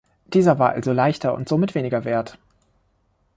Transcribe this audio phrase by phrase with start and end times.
[0.33, 2.39] Dieser war also leichter und somit weniger wert.